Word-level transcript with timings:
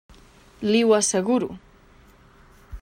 Li 0.69 0.81
ho 0.87 0.95
asseguro. 0.99 1.51